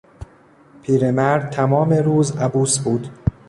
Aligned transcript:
پیرمرد 0.81 1.49
تمام 1.51 1.89
روز 1.89 2.31
عبوس 2.31 2.79
بود. 2.79 3.07